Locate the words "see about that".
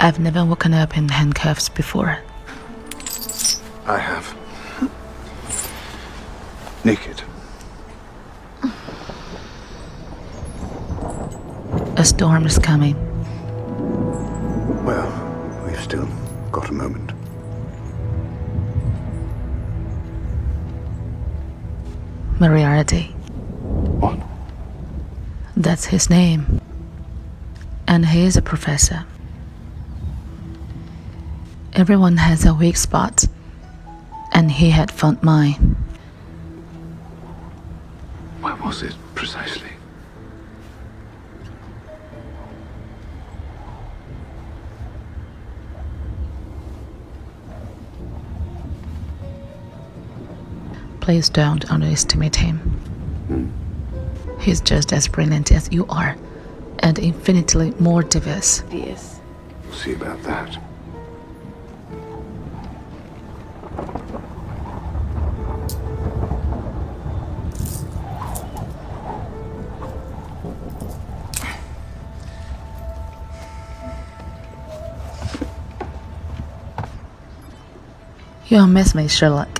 59.74-60.58